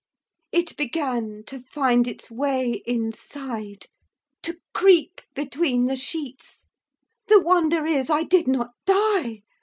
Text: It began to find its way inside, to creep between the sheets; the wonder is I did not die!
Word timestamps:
It 0.51 0.75
began 0.77 1.43
to 1.45 1.59
find 1.59 2.07
its 2.07 2.31
way 2.31 2.81
inside, 2.87 3.85
to 4.41 4.57
creep 4.73 5.21
between 5.35 5.85
the 5.85 5.95
sheets; 5.95 6.65
the 7.27 7.39
wonder 7.39 7.85
is 7.85 8.09
I 8.09 8.23
did 8.23 8.47
not 8.47 8.71
die! 8.87 9.43